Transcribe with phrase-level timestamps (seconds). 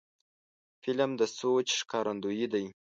[0.81, 2.65] فلم د سوچ ښکارندوی دی